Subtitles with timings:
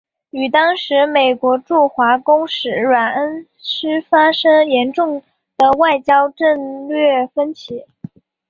[0.31, 5.21] 与当时美国驻华公使芮恩施发生严重
[5.57, 6.55] 的外交策
[6.87, 7.85] 略分歧。